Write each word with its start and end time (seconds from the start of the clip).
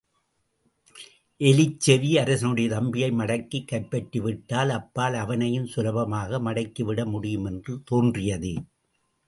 எலிச்செவி 1.41 2.09
அரசனுடைய 2.17 2.69
தம்பியை 2.69 3.09
மடக்கிக் 3.11 3.67
கைப்பற்றி 3.67 4.19
விட்டால் 4.19 4.69
அப்பால் 4.69 5.13
அவனையும் 5.13 5.65
சுலபமாக 5.65 6.39
மடக்கிவிட 6.39 7.05
முடியும் 7.05 7.45
என்று 7.45 7.75
தோன்றியது. 7.83 8.53